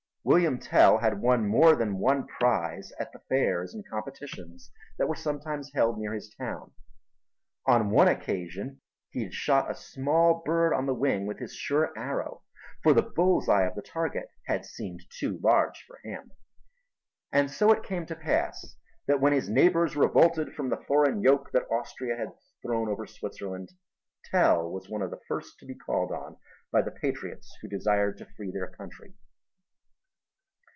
[0.23, 5.15] William Tell had won more than one prize at the fairs and competitions that were
[5.15, 6.71] sometimes held near his town;
[7.65, 11.91] on one occasion he had shot a small bird on the wing with his sure
[11.97, 12.43] arrow,
[12.83, 16.31] for the bullseye of the target had seemed too large for him.
[17.33, 18.77] And so it came to pass
[19.07, 22.29] that when his neighbors revolted from the foreign yoke that Austria had
[22.61, 23.69] thrown over Switzerland
[24.25, 26.37] Tell was one of the first to be called on
[26.71, 29.15] by the patriots who desired to free their country.